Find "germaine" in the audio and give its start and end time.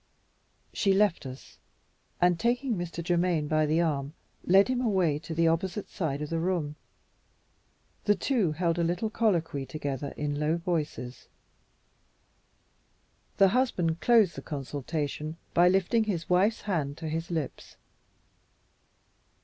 3.07-3.47